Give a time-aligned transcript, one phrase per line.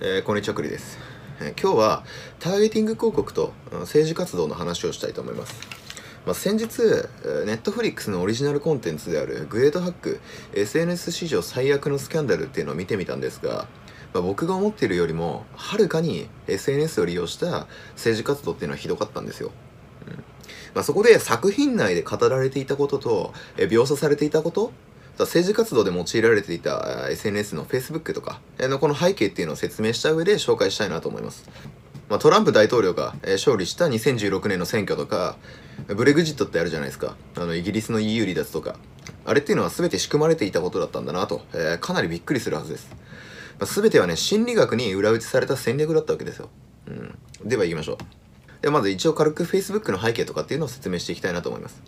[0.00, 0.96] えー、こんにちはくりです、
[1.40, 2.04] えー、今日は
[2.38, 5.60] ターゲティング広告と政治活動の話をしたいと思います、
[6.24, 6.68] まあ、先日
[7.46, 10.20] ネットフリックスのオリジナルコンテンツであるグレートハック
[10.54, 13.66] SNS 史上最悪のスキャンダルっていうのを見てみたんですが、
[14.14, 19.50] まあ、僕が思っているよりもはるかに SNS を利用した政治活動っていうのはひどかったんですよ、
[20.06, 20.12] うん。
[20.74, 24.70] まあ、そこで作品内で語られていたことと、え描写されていたこと
[25.24, 31.48] 政治活動で用いられていた SNS の Facebook とかのこの背景っていうのを説明した上で紹介したいなと思います。
[32.08, 35.36] まあ、トランプ大統領が勝利した2016年の選挙とか、
[35.88, 37.16] ブレグジットってあるじゃないですか。
[37.36, 38.76] あの、イギリスの EU 離脱とか。
[39.24, 42.88] あれっていうのは全て仕組まれていたことだったんだなと、えー、かなりびっくりするはずです。
[43.58, 46.48] まあ、全てはね、心理学に裏打ちされた戦略だったわけですよ。
[46.86, 47.18] うん。
[47.48, 47.98] では行きましょう。
[48.62, 51.82] ではまず一応軽く Facebook の背景とかっていうのを説明していきたいなと思います。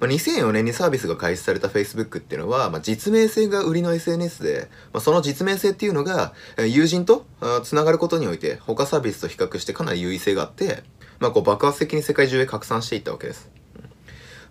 [0.00, 7.26] まあ、2004年にサービスが開始された Facebook っていうのは、まあ、実名性が売りの SNS で、まあ、その実名性っていうのが、友人と
[7.62, 10.82] つながることにおいて、他サービスと比較してかなり優位性があって、
[11.20, 13.50] まあ、こう爆発的に世界中へ拡散していったわけです。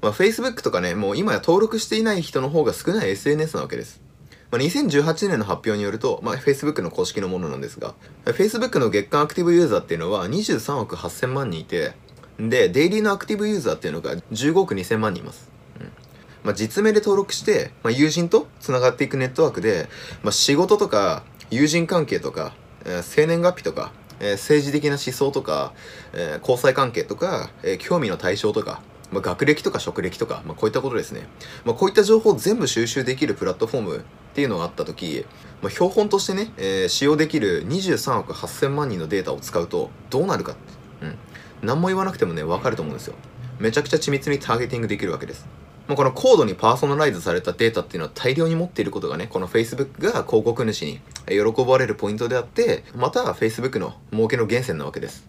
[0.01, 4.01] まあ、Facebook とかね、もう今や登録していない人の方が少ない SNS なわけです。
[4.51, 11.93] まあ、2018年の発表によると、まあ、Facebook の公式のものなんですが、Facebook の月間アクティブユーザーっていうのは23億8000万人いて、
[12.49, 15.49] で、デイリーのアクティブユーザーっていうのが15億2000万人います。
[15.79, 15.91] うん
[16.43, 19.87] まあ、実名で登録して、まあ、友人と繋がっていくネットワークで、
[20.23, 22.53] まあ、仕事とか、友人関係とか、
[22.85, 25.73] えー、生年月日とか、えー、政治的な思想とか、
[26.13, 31.27] えー、交際関係とか、えー、興味の対象とか、まあ、学歴とか職歴とか、まあ、こういったことですね。
[31.65, 34.01] まあ、こういった情報を全部収集できるプラットフォームっ
[34.33, 35.25] ていうのがあった時、
[35.61, 41.05] まあ、標本としてね、えー、使用できる23億8000万人のデータを使うとどうなるかって。
[41.05, 41.17] うん
[41.63, 43.15] 何も言わなくてもね、わかると思うんですよ。
[43.59, 45.47] めちゃくちゃ緻密にターゲティングできるわけです。
[45.87, 55.27] まあ、この高度にパーソナライズされたデータっていうのは大量に持っていることがね、この Facebook が広告主に喜ばれるポイントであって、また Facebook の儲けの源泉なわけです。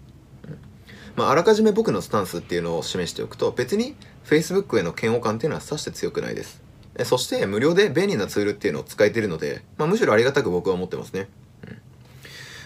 [1.17, 3.94] まあ、あらかじめ僕のスタンスっていうのを示しておくと、別に
[4.25, 6.62] Facebook への嫌悪感っていうのはさして強くないです。
[7.05, 11.28] そして無料で便利なツールっていうのを使えてるので、まあ、むしろありがたく僕は思ってますね。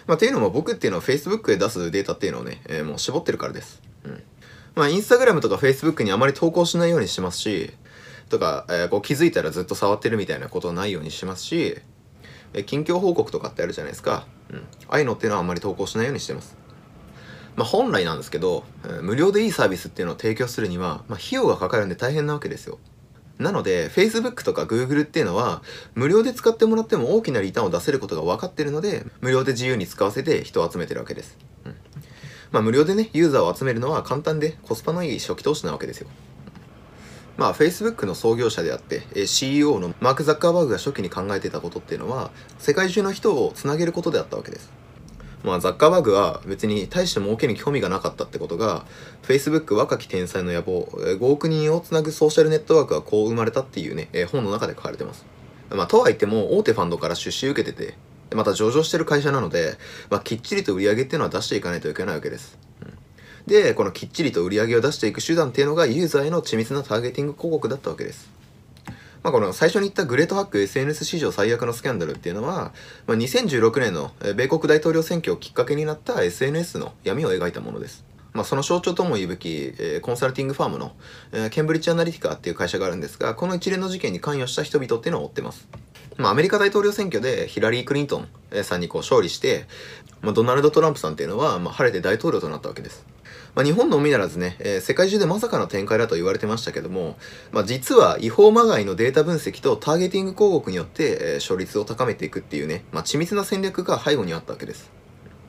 [0.09, 3.83] まあ、っていうのも僕っていうのは Facebook で出すデータっていうのをね、えー、もう絞ってるからです。
[4.05, 4.23] うん。
[4.75, 7.75] まあ、Instagram とか Facebook にあまり投稿しないようにしますし、
[8.31, 11.77] とか、えー、こう気づいたらずっと触ってるみたいなことないようにしますし、
[12.55, 14.27] えー、近況報告とかってあるじゃないですか。
[14.49, 14.57] うん。
[14.89, 16.57] ああいうのっていうのはあんまり投稿しないようにしてます。
[17.57, 22.79] まあ、本来なんですけど、えー、無料でいいサービスっていうのを提供するには、まあ、費用がかかるんで大変なわけですよ。
[23.38, 25.62] なので、Facebook とか Google っていうのは、
[25.94, 31.38] 無料で使ってもらっても大きなリターンを出せることが分かってるので、無料で自由に使わせて人を集めてるわけです。
[31.65, 31.77] うん。
[32.50, 36.09] まあ、無料でね、ユーザーを集めるのは簡単でコスパのいい初期投資なわけですよ。
[37.37, 44.72] まあ、Facebook の創業者であって、え CEO のマーク・ザッカーバーグが初期に考えてたことっていうのは、世界中の人をつなげることであったわけです。
[45.44, 48.84] まあ、ザッカーバーグは別に大して儲けに興味がなかったってことが、
[49.22, 55.25] Facebook 若き天才の野望、5億人をつなぐソーシャルネットワークはこう生まれたっていうね、え本の中で書かれてます。
[55.71, 57.94] まあ、とは言っても大手ファンドから出資受けてて、
[58.34, 59.78] また上場してる会社なので、
[60.10, 62.59] まあ、きっちりと売り上げっていうのは出していかないといけないわけです。
[63.47, 68.28] で、このきっちりと売り上げを出していく手段っていうのがユーザーへの緻密なターゲティング広告だったわけです。
[69.28, 72.72] まあ、この最初に言ったグレートハック SNS 史上最悪のスキャンダルっていうのは、
[73.06, 78.06] まあ、2016年の米国大統領選挙をきっかけになった SNS の闇を描いたものです。
[78.33, 80.93] まあ、その象徴とも言うべき、えー、コンサルティングファームの、
[81.33, 85.69] えー、ケンブリッジアナリティカっていう会社があるんですが、この一連の事件に関与した人々っていうのを追ってます。
[86.16, 89.66] まあ、アメリカ大統領選挙でヒラリー・クリントンさんにこう勝利して、
[90.22, 93.05] まあ、ドナルド・トランプさんっていうのは、まあ、晴れて大統領となったわけです。
[93.54, 97.16] まあ、日本のみならずね、えー、世界中でまさかの展開だと言われてましたけども、
[97.53, 104.98] まあ、実は違法まがいのデータ分析とターゲティング広告によって、えー、勝率を高めていくっていうね、まあ、緻密な戦略が背後にあったわけです。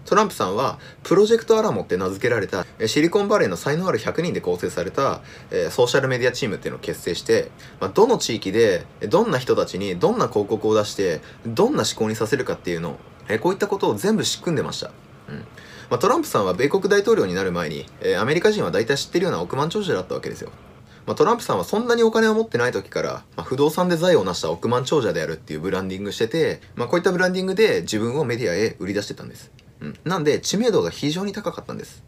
[0.09, 5.21] トランプさんは、プロジェクトアラモって名付けられた、シリコンバレーの才能ある100人で構成された、
[5.51, 12.95] えー、ソーシャルメディアチームっていうのを結成して、まあ、どの地域で、どんな人たちにどんな広告を出して、どんな思考にさせるかっていうのを、
[13.27, 14.90] えー、こういったことを全部仕組んでました。
[15.90, 20.52] まあ、トランプさんは米国大統領になる前に、えー、アメリカ人は大体知ってるような億万長者だったわけですよ。
[21.08, 29.52] まあ、トランプさんはそんなにお金を持ってない時から、まあ、不動産で財を成した億万長者であるっていうブランディングしてて、まあ、こういったブランディングで自分をメディアへ売り出してたんです。
[29.80, 30.00] うん。
[30.03, 32.03] なんで、知名度が非常に高かったんです。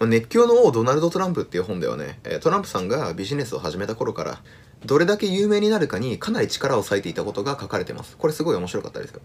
[0.00, 4.42] まあ、熱狂の王ドナルド・トランプっていう本ではね、トランプさんがビジネスを始めた頃から、
[4.84, 8.16] どれだけ有名になるかにかなり力を割いていたことが書かれてます。
[8.16, 9.20] これすごい面白かったですよ。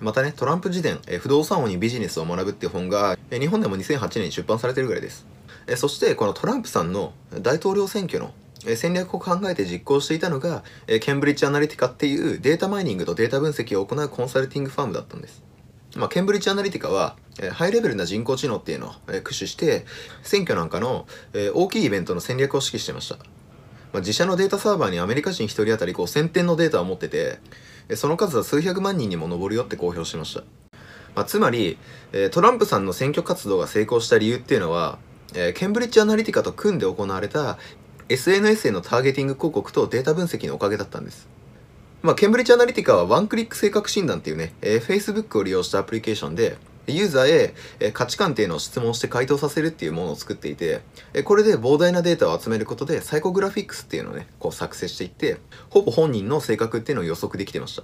[0.00, 5.26] またね、トランプ自伝、え不動産王にビジネスを学ぶっていう本が、え日本でも2008年に出版されてるぐらいです。
[5.66, 8.32] えそして、このトランプさんの大統領選挙の
[8.76, 10.62] 戦略を考えて実行していたのが、
[11.00, 15.42] ケンブリッジアナリティカっていうデータマイニングとデータ分析を行うコンサルティングファームだったんです。
[15.96, 17.16] まあ、ケンブリッジアナリティカは、
[17.52, 19.84] ハイレベルな人工知能っていうのを、駆使して
[20.22, 21.06] 選挙なんかの、
[21.54, 23.22] 大きいイベントの戦略を指揮してました、ま
[23.94, 27.38] あ、自社のデータサーバーにアメリカ人1人当たり5000点のデータを持ってて
[27.96, 30.40] その数は数百万人にも上るよって公表しました、
[31.14, 31.78] まあ、つまり、
[32.12, 34.98] えトランプさんの選挙活動が成功した理由っていうのは、
[35.34, 37.58] えケンブリッジアナリティカと組んで行われた
[38.08, 41.28] SNS へのターゲティング広告とデータ分析のおかげだったんです。
[42.00, 46.56] まあ、ケンブリッジアナリティカはワンクリック性格診断っていうね、えー、Facebook を利用したアプリケーションで、
[46.92, 50.80] ユーザーへ、価値観っていうのを質問して回答させるっていうものを作っていて、
[51.24, 55.38] これで膨大なデータを集めることで、サイコグラフィックスっていうのをね、こう作成していって、
[55.70, 57.82] ほぼ本人の性格っていうのを予測できてました。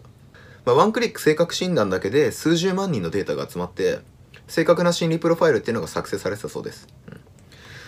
[0.65, 4.01] まあ、ワンクリック性格診断だけで数十万人のデータが集まって、
[4.47, 6.89] 正確な心理プロファイルっていうのが作成されてたそうです。
[7.09, 7.21] うん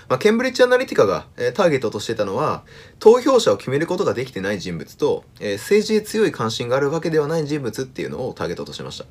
[0.09, 2.63] まあ、ケンブリッジアナリティカが、えー、ターゲットとしてたのは、
[3.01, 9.07] 投票者を決めることができてない人物と、えー、政治へ強い関心があるわけではない人物っていうのをターゲットとしました。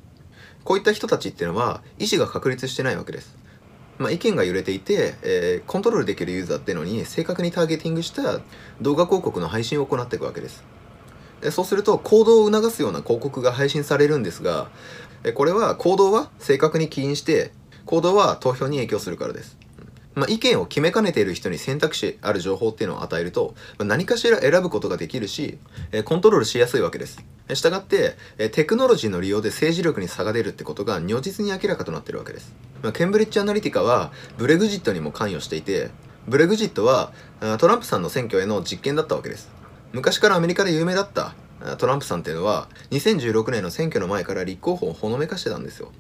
[0.65, 3.38] こういった人たちっていうのは、意思が確立してないわけです。
[4.00, 8.41] まあ、意見が揺れていて、えー、コントロールできるユーザーっていうのに正確にターゲティングした
[8.81, 10.65] 動画広告の配信を行っていくわけです。
[11.39, 14.69] でそうすると行動を促すような広告が配信されるんですが、
[15.35, 17.51] これは行動は正確に起因して
[17.85, 19.57] 行動は投票に影響するからです。
[20.15, 25.57] まあ、意見を決めかねている人に選択肢ある情報っていうのを与えると、まあ、何かしら選ぶことができるし、
[25.91, 27.23] えー、コントロールしやすいわけです。
[27.53, 32.56] したがって、えー、テクノロジーの利用で政治力に差が出るってことが如実に明らかとなってるわけです。
[32.81, 35.91] まあ、ケンブリッジアナリティカはブレグジットにも関与していて、
[36.27, 37.12] ブレグジットは
[37.59, 39.50] トランプさんの選挙への実験だったわけです。
[39.91, 41.35] 昔からアメリカで有名だった
[41.77, 45.91] トランプさんっていうのは2016年の選挙の前から立候補をほのめかしてたんですよ。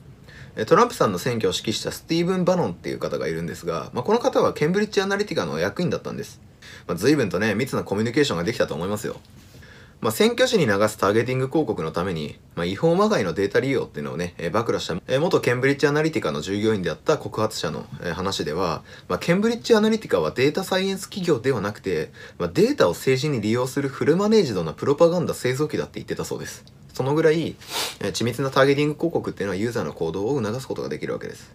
[0.67, 6.39] トランプさんの選挙を指揮したスティーブン・バノンっていう方がいるんですが、まあ、この方はケンブリッジアナリティカの役員だったんです。
[6.87, 9.17] まあ、随分とね、密なコミュニケーションができたと思いますよ。
[10.01, 26.65] まあ、選挙時に流すターゲティング広告のために、まあ、違法まがいのデータ利用っていうのをね、えー、暴露した、えー、元ケンブリッジアナリティカの従業員であった告発者の、えー、話では、まあ、ケンブリッジアナリティカはデータサイエンス企業ではなくて、まあ、データを政治に利用するフルマネージドなプロパガンダ製造機だって言ってたそうです。
[26.95, 27.57] そのぐらい、
[27.99, 31.51] え緻密なターゲティング広告っていうのはユーザーの行動を促すことができるわけです。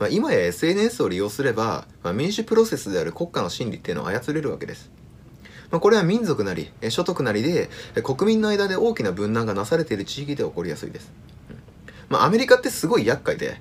[0.00, 4.90] まあ、今や SNS を利用すれば、まあ、民主プロセスである国家の心理っていうのを操れるわけです。
[5.70, 7.70] まあ、これは民族なり、所得なりで、
[8.02, 11.12] 国民の間で大きな分断がなされている地域で起こりやすいです。
[12.08, 13.60] まあ、アメリカってすごい厄介で、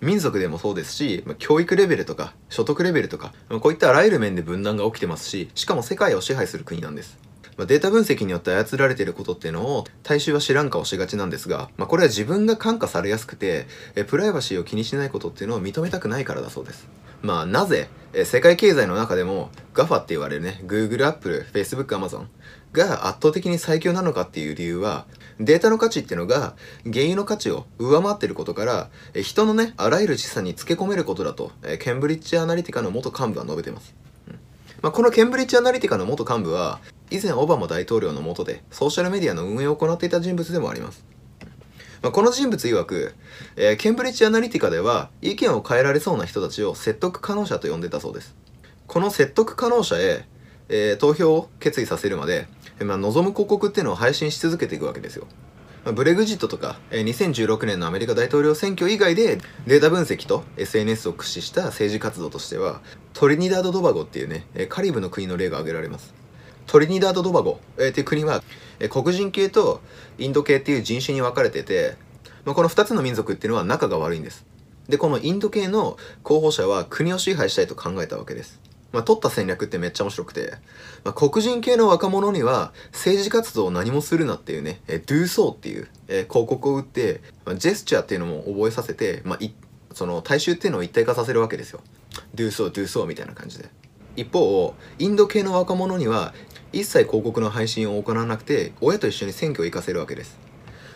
[0.00, 7.18] 民族でもそうですし、まあ、教育レベルとか、所得レベルとか、まあ、こういったあらゆる面で分断が起きてますし、しかも世界を支配する国なんです。
[7.56, 13.66] まあ、データ分析によって操られていることっていうのを大衆は知らん顔しがちなんですが、まあ、これは自分が感化されやすくて
[13.96, 16.88] えプライバシーを気にしないことっていうのを認めたくないからだそうです。
[17.22, 22.26] まあなぜえ世界経済の中でも GAFA って言われるね Google、Apple、Facebook、Amazon
[22.72, 25.06] が圧倒的に最強なのかっていう理由は
[25.38, 26.54] データの価値っていうのが
[26.84, 33.94] 原油の価値を上回ってることからえ人のねあらゆる資産につけ込めることだとえケンブリッジアナリティカの元幹部は述べてます。
[34.82, 41.04] まあ、このケンブリッジアナリティカの元幹部は以前オバマ大統領の下でソーシャルメディアの運営を行っていた人物でもあります。
[42.02, 43.14] まあ、この人物曰く、
[43.56, 48.34] えー、ケンブリッジアナリティカでは意見を変えられそうな人たちを説得可能者と呼んでたそうです。
[48.86, 50.24] この説得可能者へ、
[50.68, 52.46] えー、投票を決意させるまで、
[52.80, 55.26] まあ、望む広告っていうのを配信し続けていくわけですよ。
[55.84, 62.80] まあ、ブレグジットとか、えー、2016年のアメリカ大統領選挙以外でデータ分析と SNS を駆使した政治活動としては
[63.14, 66.19] トリニダード・ドバゴっていうねカリブの国の例が挙げられます
[66.70, 68.44] トリニダード・ドバゴ、えー、っていう国は、
[68.78, 69.80] えー、黒人系と
[70.18, 71.96] インド系っていう人種に分かれてて、
[72.44, 74.46] まあ、この2つの民族っていうのは仲が悪いんです。
[74.88, 78.60] で、このインド系の候補者は国を支配したいと考えたわけです。
[78.92, 80.52] まあ、取った戦略ってめっちゃ面白くて、
[81.02, 89.52] まあ、黒人系の若者には政治活動を何もするなっていうね、え do so っていう、えー、広告を打って、まあ、ジェスチャーっていうのも覚えさせて、まあ、い
[89.92, 91.80] その大衆っていうのを一体化させるわけですよ。
[92.36, 93.68] do so, do so みたいな感じで。
[94.16, 96.34] 一方、インド系の若者には
[96.72, 100.38] 一切広告の配信を行わなくて親と一緒に選挙を行かせるわけです。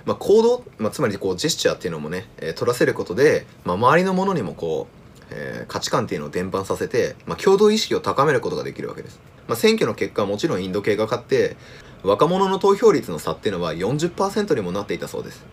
[0.04, 4.86] まあ、行動、まあ、つまりこうジェスチャーっていうのもね、えー、取らせることで、まあ、周りのものにもこ
[5.20, 9.18] う、えー、価値観っていうのを伝播させて、まあ、共同意識を高めることができるわけです。
[9.48, 11.56] まあ、選挙の結果はもちろんインド系が勝って
[12.02, 15.44] 若者の投票率の差っていうのは40%にもなっていたそうです。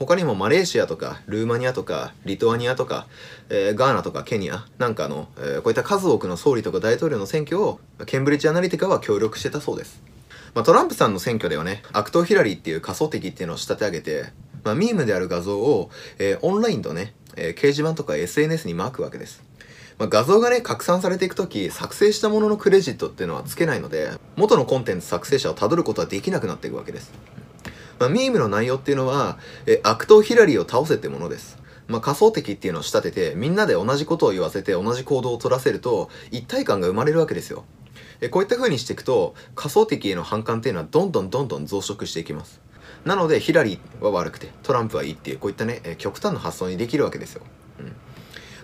[0.00, 3.06] 他にもマレーシアとかルーマニアとかリトアニアとか、
[3.50, 10.02] えー、ガーナとかケニアなんかの、えー、こういった数多くの総理とか大統領の選挙をケンブリッジアナリティカは協力してたそうです。
[10.54, 14.32] まあ、トランプさんの選挙ではね悪党ヒラリーっていう仮想敵っていうのを仕立て上げて、
[14.64, 19.42] まあ、ミームである画像を、えー、オンラインとね、え掲示板とか SNS にマークわけです。
[19.98, 27.12] 画像がね、拡散されていくとき、作成したもののクレジットっていうのはつけないので、元のコンテンツ作成者をたどることはできなくなっていくわけです。
[28.00, 31.58] まあ、ミームの内容っていうのは、え悪党ヒラリーを倒せってものです。
[31.86, 37.64] まあ、仮想敵っていうのを仕立ててみんなで同じことを言わせて同じ行動を取らせると一体感が生まれるわけですよ。
[38.20, 42.60] えこういった風にしていくと仮想敵への反感っていうのはどんどんどんどん増殖していきます。
[43.04, 47.42] なのでヒラリーは悪くてトランプはいいっていうこういったねえ極端な発想にできるわけですよ、
[47.80, 47.86] うん。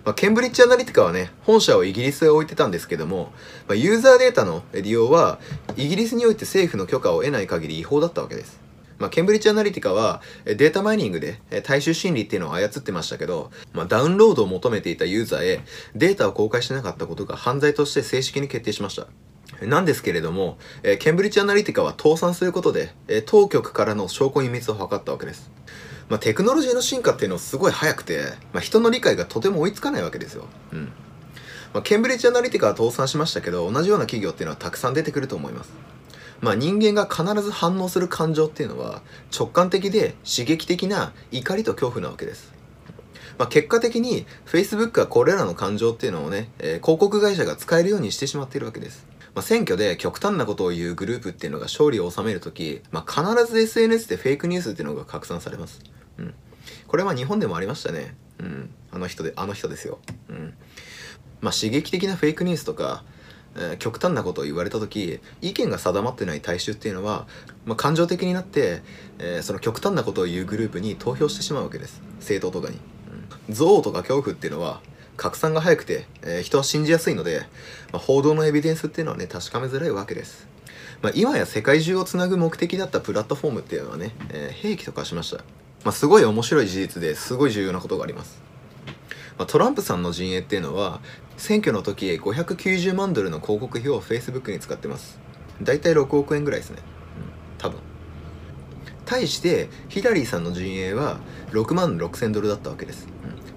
[0.05, 3.33] まあ、ケンブリッジアナリティカはね本社をイギリスへ置いてたんですけども、
[3.67, 5.37] まあ、ユーザーデータの利用は
[5.75, 8.66] イギリスにおいて政府の許可を得ない限り違法だったわけです。
[8.99, 15.59] まあ、ケンブリッジアナリティカはデータマイニングで大衆心理っていうのを操ってましたけど、まあ、ダウンロードを求めていたユーザーへ
[15.95, 19.07] データを公開してなかったことが犯罪として正式に決定しました。
[19.65, 25.49] なんですけれども、えケンブリッジアナリティカは倒産することで、え当局からの証拠隠滅を図ったわけです。
[26.09, 28.21] まあ、テクノロジーの進化っていうのはすごい早くて、
[28.53, 30.45] まあ、人の理解がとても追いつかないわけですよ。
[30.71, 30.91] うん。
[31.73, 35.71] まあ、ケンブリッジアナリティカは倒産しましたけど、同じような企業っていうのはたくさん出てくると思います。
[36.41, 39.01] まあ、人間が必ず反応する感情っていうのは
[39.37, 42.53] 直感的で刺激的な怒りと恐怖なわけです。
[43.37, 49.05] まあ、結果的に Facebook はこれらの感情っていうのをね、えー、広告会社が使えるようにしてしまっているわけです。
[49.35, 55.79] まあ、選挙で極端なことを言うグループっていうのが勝利を収めるとき、まあ、必ず SNS でフェイクニュースっていうのが拡散されます。
[56.17, 56.33] うん。
[56.87, 58.15] これは日本でもありましたね。
[58.39, 58.69] うん。
[58.91, 59.99] あの人で、あの人ですよ。
[60.29, 60.53] うん。
[61.41, 63.03] まあ、刺激的なフェイクニュースとか、
[63.57, 67.27] え、極端なことを言われた時意見が定まってない大衆っていうのは、
[67.65, 68.81] まあ、感情的になって、
[69.19, 72.01] えー、その極端なことを言うグループに投票してしまうわけです。
[72.19, 72.79] 政党とかに、
[73.47, 74.81] うん、憎悪とか恐怖っていうのは
[75.17, 77.41] 拡散が早くて、えー、人は信じやすいので、
[77.91, 80.47] まあ、報道のエビデンスっていうのはね確かめづらいわけです、
[81.01, 85.37] まあ、今や世界中をつなぐ目的だったプラットフォームっていうのはね、えー、兵器と化しました、
[85.83, 88.47] まあ、すごい面白い事実ですごい重要なことがあります。
[89.37, 90.99] ま、トランプさんの陣営っていうのは
[91.37, 95.19] 選挙の時590万ドルの広告費を Facebook に使ってます。
[95.61, 97.79] 大体6億円ぐらいですね、うん、多分。
[99.05, 101.19] 対してヒラリーさんの陣営は
[101.51, 103.07] 6万6000ドルだったわけです、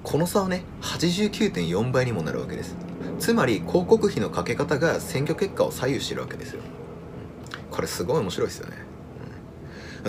[0.04, 2.76] この差はね89.4倍にもなるわけです。
[3.18, 6.62] つまり広告費のかけ方が選挙結果を左右してるわけですよ。
[7.70, 8.76] これすごい面白いですよね、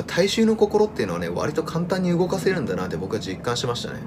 [0.08, 4.00] 大衆の心っていうのはね割と簡単に動かせるんだなって僕は実感しましたね。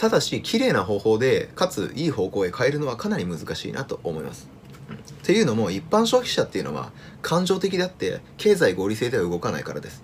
[0.00, 4.48] ただし綺麗な方法でかついい方向へ変えるのはかなり難しいなと思います、
[4.88, 6.90] うん、っていうのも一般消費者っていうのは
[7.20, 10.02] 感情的であって経済合理性では動かないからです。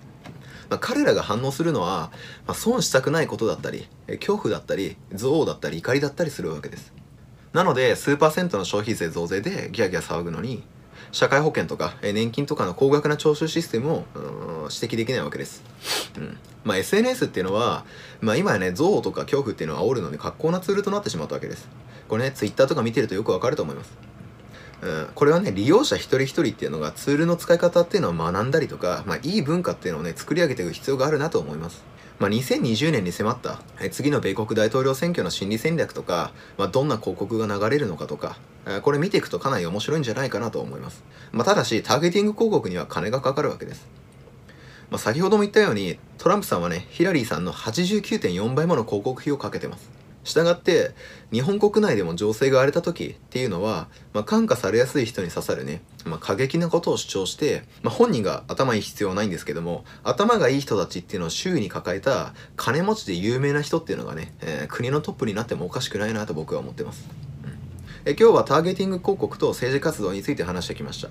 [0.69, 2.11] まあ、彼らが反応するのは、
[2.45, 6.93] まあ、損したくないことだったり恐怖だったり憎悪だったり怒りだったりするわけです。
[7.53, 10.63] なので数パーセントの消費税増税でギャギャ騒ぐのに
[11.11, 14.03] 社会保険とかえ年金とかの高額な徴収システムを
[14.71, 15.63] 指摘できないわけです、
[16.17, 16.37] うん。
[16.63, 17.85] まあ、SNS っていうのは、
[18.21, 21.67] まあ、今やね憎悪とか恐怖っていうのは煽るのに格好なツールとなってしまったわけです。
[22.07, 23.93] これね Twitter とか見てるとよくわかると思います。
[24.81, 31.83] うん、これはね利用者一人一人っていうのがツールの使い方っていうのを学んだりとか、まあ、いい文化っていうのをね作り上げていく必要があるなと思います。
[32.19, 41.03] まあ、2020年に迫った、え次の米国大統領選挙の心理戦略とか、まあ、どんな広告が流れるのかとか、えこれ見ていくとかなり面白いんじゃないかなと思います。
[41.31, 43.87] まあ、ただし、ターゲティング広告には金がかかるわけです。
[44.89, 49.96] まあ、先ほども言ったように、トランプさんはね、ヒラリーさんの89.4倍もの広告費をかけてます。
[50.27, 50.91] したがって
[51.31, 67.09] 日本国内でも情勢が荒れた時っていうのは、まあ、感化されやすい人に刺さるね、まあ、過激なことを主張して、まあ、本人が頭いい必要はないんですけども頭がいい人たちっていうのを周囲に抱えた金持ちで有名な人っていうのがね、えー、国のトップになってもおかしくないなと僕は思ってます、
[67.43, 67.51] うん、
[68.05, 71.09] え今日はターゲティング広告と政治活動について話してきました。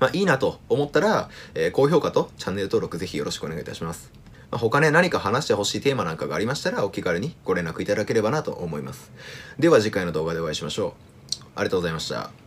[0.00, 4.23] まあいいなと思ったら、えー、高評価とチャンネル登録ぜひよろしくお願いいたします。
[4.50, 9.12] まあ、他ね、何か話してほしいテーマなんかがありましたら、お気軽にご連絡いただければなと思います。
[9.58, 10.94] では次回の動画でお会いしましょ
[11.40, 11.44] う。
[11.56, 12.43] ありがとうございました。